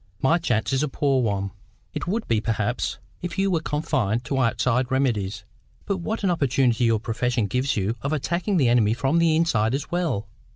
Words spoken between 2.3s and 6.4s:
perhaps, if you were confined to outside remedies. But what an